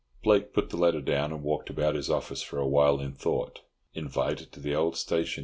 Blake 0.23 0.51
put 0.51 0.71
the 0.71 0.77
letter 0.77 0.99
down 0.99 1.31
and 1.31 1.43
walked 1.43 1.69
about 1.69 1.93
his 1.93 2.09
office 2.09 2.41
for 2.41 2.57
a 2.57 2.65
while 2.67 2.99
in 2.99 3.13
thought. 3.13 3.59
"Invited 3.93 4.51
to 4.51 4.59
the 4.59 4.73
old 4.73 4.97
station?" 4.97 5.39